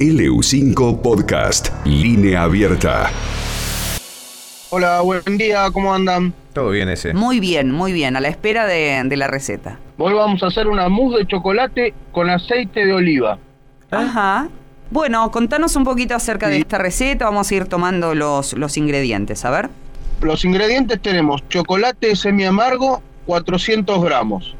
LU5 0.00 1.02
Podcast, 1.02 1.68
línea 1.84 2.44
abierta. 2.44 3.10
Hola, 4.70 5.02
buen 5.02 5.36
día, 5.36 5.70
¿cómo 5.74 5.92
andan? 5.92 6.32
Todo 6.54 6.70
bien 6.70 6.88
ese. 6.88 7.12
Muy 7.12 7.38
bien, 7.38 7.70
muy 7.70 7.92
bien, 7.92 8.16
a 8.16 8.20
la 8.22 8.28
espera 8.28 8.64
de, 8.64 9.02
de 9.04 9.16
la 9.18 9.26
receta. 9.26 9.78
Hoy 9.98 10.14
vamos 10.14 10.42
a 10.42 10.46
hacer 10.46 10.68
una 10.68 10.88
mousse 10.88 11.18
de 11.18 11.26
chocolate 11.26 11.92
con 12.12 12.30
aceite 12.30 12.86
de 12.86 12.94
oliva. 12.94 13.38
Ajá. 13.90 14.48
Bueno, 14.90 15.30
contanos 15.30 15.76
un 15.76 15.84
poquito 15.84 16.14
acerca 16.14 16.48
de 16.48 16.60
esta 16.60 16.78
receta, 16.78 17.26
vamos 17.26 17.50
a 17.50 17.54
ir 17.54 17.66
tomando 17.66 18.14
los, 18.14 18.54
los 18.54 18.78
ingredientes, 18.78 19.44
a 19.44 19.50
ver. 19.50 19.68
Los 20.22 20.46
ingredientes 20.46 20.98
tenemos 21.02 21.46
chocolate 21.50 22.16
semi 22.16 22.46
amargo, 22.46 23.02
400 23.26 24.02
gramos, 24.02 24.56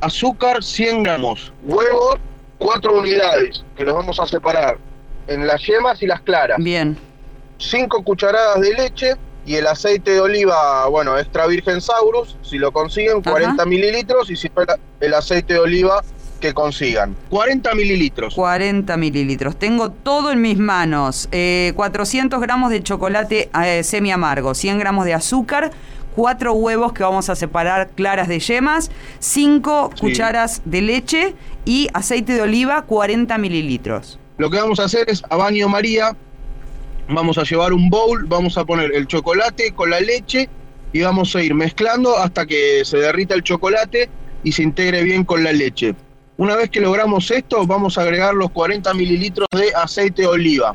azúcar, 0.00 0.62
100 0.62 1.02
gramos, 1.02 1.52
huevo, 1.64 2.16
4 2.58 2.98
unidades, 2.98 3.64
que 3.76 3.84
los 3.84 3.94
vamos 3.94 4.18
a 4.20 4.26
separar 4.26 4.78
en 5.26 5.46
las 5.46 5.64
yemas 5.66 6.02
y 6.02 6.06
las 6.06 6.20
claras, 6.20 6.58
Bien, 6.62 6.96
5 7.58 8.02
cucharadas 8.04 8.60
de 8.60 8.74
leche 8.74 9.14
y 9.46 9.56
el 9.56 9.66
aceite 9.66 10.12
de 10.12 10.20
oliva, 10.20 10.86
bueno, 10.88 11.18
extra 11.18 11.46
virgen 11.46 11.80
Saurus, 11.80 12.36
si 12.42 12.58
lo 12.58 12.72
consiguen, 12.72 13.22
40 13.22 13.62
Ajá. 13.62 13.64
mililitros 13.66 14.30
y 14.30 14.36
si 14.36 14.50
no, 14.56 14.64
el 15.00 15.14
aceite 15.14 15.54
de 15.54 15.60
oliva 15.60 16.02
que 16.40 16.52
consigan, 16.52 17.16
40 17.30 17.74
mililitros. 17.74 18.34
40 18.34 18.96
mililitros. 18.96 19.56
Tengo 19.58 19.90
todo 19.90 20.30
en 20.30 20.42
mis 20.42 20.58
manos. 20.58 21.28
Eh, 21.32 21.72
400 21.76 22.40
gramos 22.40 22.70
de 22.70 22.82
chocolate 22.82 23.50
eh, 23.64 23.82
semi 23.82 24.10
amargo, 24.10 24.54
100 24.54 24.78
gramos 24.78 25.04
de 25.06 25.14
azúcar, 25.14 25.70
4 26.14 26.52
huevos 26.52 26.92
que 26.92 27.02
vamos 27.02 27.28
a 27.28 27.34
separar 27.36 27.90
claras 27.90 28.28
de 28.28 28.38
yemas, 28.40 28.90
5 29.18 29.90
Sí. 29.94 30.00
cucharas 30.00 30.62
de 30.64 30.82
leche 30.82 31.34
y 31.64 31.88
aceite 31.94 32.34
de 32.34 32.42
oliva, 32.42 32.82
40 32.82 33.36
mililitros. 33.38 34.18
Lo 34.38 34.50
que 34.50 34.58
vamos 34.58 34.80
a 34.80 34.84
hacer 34.84 35.08
es 35.08 35.22
a 35.28 35.36
baño 35.36 35.68
María, 35.68 36.16
vamos 37.08 37.38
a 37.38 37.42
llevar 37.42 37.72
un 37.72 37.88
bowl, 37.90 38.24
vamos 38.26 38.56
a 38.58 38.64
poner 38.64 38.94
el 38.94 39.06
chocolate 39.06 39.72
con 39.72 39.90
la 39.90 40.00
leche 40.00 40.48
y 40.92 41.00
vamos 41.02 41.34
a 41.36 41.42
ir 41.42 41.54
mezclando 41.54 42.16
hasta 42.16 42.46
que 42.46 42.84
se 42.84 42.98
derrita 42.98 43.34
el 43.34 43.42
chocolate 43.42 44.08
y 44.42 44.52
se 44.52 44.62
integre 44.62 45.02
bien 45.02 45.24
con 45.24 45.42
la 45.42 45.52
leche. 45.52 45.94
Una 46.36 46.56
vez 46.56 46.68
que 46.70 46.80
logramos 46.80 47.30
esto, 47.30 47.64
vamos 47.66 47.96
a 47.96 48.02
agregar 48.02 48.34
los 48.34 48.50
40 48.50 48.92
mililitros 48.94 49.46
de 49.52 49.72
aceite 49.74 50.22
de 50.22 50.28
oliva. 50.28 50.74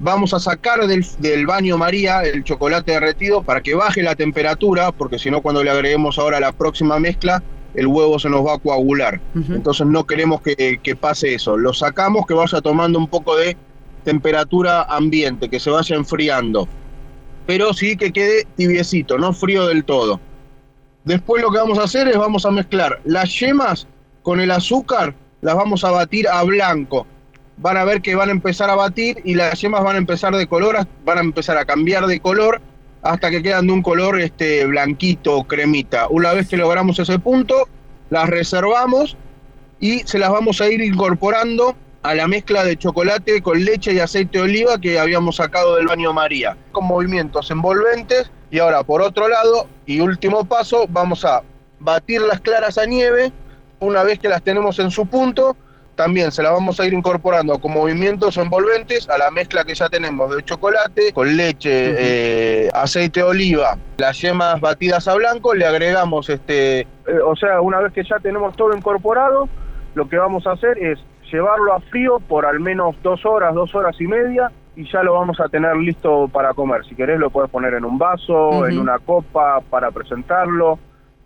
Vamos 0.00 0.32
a 0.32 0.38
sacar 0.38 0.86
del, 0.86 1.04
del 1.18 1.46
baño 1.46 1.76
María 1.76 2.22
el 2.22 2.44
chocolate 2.44 2.92
derretido 2.92 3.42
para 3.42 3.60
que 3.60 3.74
baje 3.74 4.02
la 4.02 4.14
temperatura, 4.14 4.92
porque 4.92 5.18
si 5.18 5.30
no 5.30 5.42
cuando 5.42 5.64
le 5.64 5.70
agreguemos 5.70 6.18
ahora 6.18 6.38
la 6.38 6.52
próxima 6.52 7.00
mezcla, 7.00 7.42
el 7.74 7.86
huevo 7.86 8.18
se 8.18 8.28
nos 8.28 8.46
va 8.46 8.54
a 8.54 8.58
coagular. 8.58 9.20
Entonces 9.34 9.86
no 9.86 10.04
queremos 10.06 10.40
que, 10.40 10.78
que 10.82 10.96
pase 10.96 11.34
eso. 11.34 11.56
Lo 11.56 11.72
sacamos, 11.72 12.26
que 12.26 12.34
vaya 12.34 12.60
tomando 12.60 12.98
un 12.98 13.08
poco 13.08 13.36
de 13.36 13.56
temperatura 14.04 14.82
ambiente, 14.82 15.48
que 15.48 15.60
se 15.60 15.70
vaya 15.70 15.96
enfriando. 15.96 16.68
Pero 17.46 17.72
sí 17.72 17.96
que 17.96 18.12
quede 18.12 18.46
tibiecito, 18.56 19.18
no 19.18 19.32
frío 19.32 19.66
del 19.66 19.84
todo. 19.84 20.20
Después 21.04 21.42
lo 21.42 21.50
que 21.50 21.58
vamos 21.58 21.78
a 21.78 21.84
hacer 21.84 22.08
es 22.08 22.16
vamos 22.16 22.44
a 22.44 22.50
mezclar 22.50 23.00
las 23.04 23.38
yemas 23.38 23.86
con 24.22 24.40
el 24.40 24.50
azúcar, 24.50 25.14
las 25.40 25.54
vamos 25.54 25.84
a 25.84 25.90
batir 25.90 26.28
a 26.28 26.42
blanco. 26.42 27.06
Van 27.60 27.76
a 27.76 27.84
ver 27.84 28.02
que 28.02 28.14
van 28.14 28.28
a 28.28 28.32
empezar 28.32 28.70
a 28.70 28.76
batir 28.76 29.20
y 29.24 29.34
las 29.34 29.60
yemas 29.60 29.82
van 29.82 29.96
a 29.96 29.98
empezar 29.98 30.34
de 30.34 30.46
color, 30.46 30.86
van 31.04 31.18
a 31.18 31.20
empezar 31.20 31.58
a 31.58 31.64
cambiar 31.64 32.06
de 32.06 32.20
color 32.20 32.60
hasta 33.02 33.30
que 33.30 33.42
quedan 33.42 33.66
de 33.66 33.72
un 33.72 33.82
color 33.82 34.20
este 34.20 34.64
blanquito, 34.66 35.44
cremita. 35.44 36.06
Una 36.08 36.32
vez 36.32 36.48
que 36.48 36.56
logramos 36.56 36.98
ese 36.98 37.18
punto, 37.18 37.68
las 38.10 38.28
reservamos 38.28 39.16
y 39.80 40.00
se 40.00 40.18
las 40.18 40.30
vamos 40.30 40.60
a 40.60 40.68
ir 40.68 40.80
incorporando 40.82 41.76
a 42.02 42.14
la 42.14 42.28
mezcla 42.28 42.64
de 42.64 42.76
chocolate 42.76 43.42
con 43.42 43.64
leche 43.64 43.92
y 43.92 43.98
aceite 43.98 44.38
de 44.38 44.44
oliva 44.44 44.80
que 44.80 44.98
habíamos 44.98 45.36
sacado 45.36 45.76
del 45.76 45.86
baño 45.86 46.12
María, 46.12 46.56
con 46.72 46.84
movimientos 46.84 47.50
envolventes. 47.50 48.30
Y 48.50 48.60
ahora, 48.60 48.82
por 48.82 49.02
otro 49.02 49.28
lado, 49.28 49.68
y 49.84 50.00
último 50.00 50.44
paso, 50.44 50.86
vamos 50.88 51.24
a 51.24 51.42
batir 51.80 52.20
las 52.22 52.40
claras 52.40 52.78
a 52.78 52.86
nieve. 52.86 53.32
Una 53.80 54.02
vez 54.02 54.18
que 54.18 54.28
las 54.28 54.42
tenemos 54.42 54.78
en 54.78 54.90
su 54.90 55.06
punto, 55.06 55.56
también 55.98 56.30
se 56.30 56.44
las 56.44 56.52
vamos 56.52 56.78
a 56.78 56.86
ir 56.86 56.94
incorporando 56.94 57.58
con 57.58 57.72
movimientos 57.72 58.36
envolventes 58.36 59.08
a 59.10 59.18
la 59.18 59.32
mezcla 59.32 59.64
que 59.64 59.74
ya 59.74 59.88
tenemos 59.88 60.34
de 60.34 60.44
chocolate, 60.44 61.12
con 61.12 61.36
leche, 61.36 61.70
eh, 61.72 62.70
aceite 62.72 63.18
de 63.18 63.26
oliva, 63.26 63.76
las 63.96 64.20
yemas 64.20 64.60
batidas 64.60 65.08
a 65.08 65.16
blanco, 65.16 65.54
le 65.54 65.66
agregamos 65.66 66.30
este, 66.30 66.82
eh, 66.82 66.86
o 67.26 67.34
sea, 67.34 67.60
una 67.60 67.80
vez 67.80 67.92
que 67.92 68.04
ya 68.04 68.20
tenemos 68.20 68.54
todo 68.54 68.76
incorporado, 68.76 69.48
lo 69.96 70.08
que 70.08 70.16
vamos 70.16 70.46
a 70.46 70.52
hacer 70.52 70.78
es 70.78 71.00
llevarlo 71.32 71.74
a 71.74 71.80
frío 71.80 72.20
por 72.20 72.46
al 72.46 72.60
menos 72.60 72.94
dos 73.02 73.26
horas, 73.26 73.52
dos 73.52 73.74
horas 73.74 74.00
y 74.00 74.06
media, 74.06 74.52
y 74.76 74.88
ya 74.88 75.02
lo 75.02 75.14
vamos 75.14 75.40
a 75.40 75.48
tener 75.48 75.76
listo 75.78 76.28
para 76.28 76.54
comer. 76.54 76.84
Si 76.84 76.94
querés 76.94 77.18
lo 77.18 77.30
puedes 77.30 77.50
poner 77.50 77.74
en 77.74 77.84
un 77.84 77.98
vaso, 77.98 78.68
en 78.68 78.78
una 78.78 79.00
copa 79.00 79.60
para 79.68 79.90
presentarlo, 79.90 80.78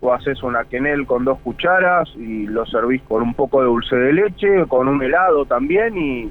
o 0.04 0.12
haces 0.12 0.42
una 0.42 0.64
quenel 0.64 1.06
con 1.06 1.24
dos 1.24 1.38
cucharas 1.44 2.10
y 2.16 2.46
lo 2.48 2.66
servís 2.66 3.00
con 3.08 3.22
un 3.22 3.34
poco 3.34 3.60
de 3.60 3.66
dulce 3.66 3.94
de 3.96 4.12
leche, 4.12 4.66
con 4.68 4.88
un 4.88 5.00
helado 5.02 5.46
también, 5.46 5.96
y 5.96 6.28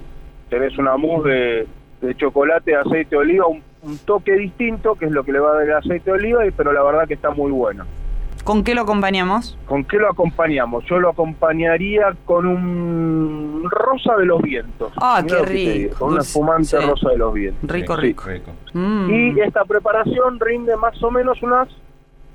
tenés 0.50 0.78
una 0.78 0.98
mousse 0.98 1.30
de, 1.30 1.68
de 2.02 2.16
chocolate, 2.16 2.76
aceite 2.76 3.12
de 3.16 3.18
oliva, 3.18 3.48
un, 3.48 3.64
un 3.84 3.98
toque 4.00 4.34
distinto, 4.34 4.96
que 4.96 5.06
es 5.06 5.12
lo 5.12 5.24
que 5.24 5.32
le 5.32 5.40
va 5.40 5.52
a 5.52 5.54
dar 5.56 5.64
el 5.64 5.74
aceite 5.74 6.12
de 6.12 6.18
oliva, 6.18 6.46
y- 6.46 6.52
pero 6.52 6.74
la 6.74 6.84
verdad 6.84 7.08
que 7.08 7.14
está 7.14 7.30
muy 7.32 7.50
bueno. 7.52 7.86
¿Con 8.44 8.64
qué 8.64 8.74
lo 8.76 8.82
acompañamos? 8.82 9.58
¿Con 9.68 9.84
qué 9.86 9.98
lo 9.98 10.10
acompañamos? 10.10 10.84
Yo 10.86 11.00
lo 11.00 11.10
acompañaría 11.12 12.14
con 12.26 12.48
un 12.48 13.70
rosa 13.70 14.16
de 14.18 14.26
los 14.26 14.42
vientos. 14.42 14.92
Ah, 14.98 15.22
Mirá 15.24 15.38
qué 15.38 15.46
rico. 15.46 15.96
Con 16.00 16.14
una 16.14 16.22
espumante 16.22 16.66
sí. 16.66 16.76
rosa 16.78 17.10
de 17.12 17.18
los 17.20 17.34
vientos. 17.34 17.70
Rico, 17.72 17.96
Sí. 17.96 18.02
rico. 18.02 18.24
Rico. 18.28 18.52
Mm. 18.74 19.10
Y 19.12 19.40
esta 19.42 19.64
preparación 19.64 20.40
rinde 20.40 20.76
más 20.76 21.02
o 21.04 21.12
menos 21.12 21.42
unas 21.44 21.68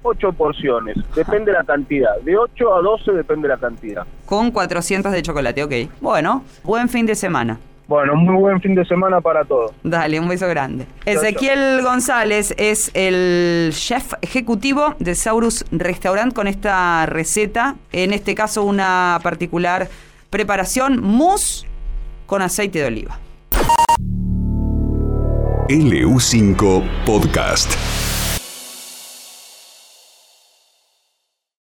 8 0.07 0.33
porciones. 0.33 0.97
Depende 1.15 1.53
la 1.53 1.65
cantidad. 1.65 2.17
De 2.23 2.37
8 2.37 2.75
a 2.75 2.81
12 2.81 3.13
depende 3.13 3.49
la 3.49 3.57
cantidad. 3.57 4.07
Con 4.25 4.51
400 4.51 5.13
de 5.13 5.23
chocolate, 5.23 5.63
ok. 5.65 5.73
Bueno, 6.01 6.45
buen 6.63 6.89
fin 6.89 7.07
de 7.07 7.15
semana. 7.15 7.59
Bueno, 7.89 8.17
muy 8.17 8.35
buen 8.35 8.61
fin 8.61 8.75
de 8.75 8.85
semana 8.85 9.21
para 9.21 9.45
todos. 9.45 9.71
Dale, 9.85 10.19
un 10.19 10.29
beso 10.29 10.49
grande. 10.49 10.87
Ezequiel 11.05 11.83
González 11.83 12.53
es 12.59 12.91
el 12.95 13.71
chef 13.73 14.15
ejecutivo 14.23 14.95
de 14.99 15.15
Saurus 15.15 15.65
Restaurant 15.71 16.35
con 16.35 16.49
esta 16.49 17.07
receta, 17.07 17.77
en 17.93 18.13
este 18.13 18.35
caso 18.35 18.65
una 18.65 19.21
particular 19.23 19.89
preparación 20.31 21.01
mousse 21.01 21.65
con 22.27 22.43
aceite 22.43 22.81
de 22.81 22.87
oliva. 22.87 23.19
LU5 25.69 26.83
Podcast. 27.05 28.16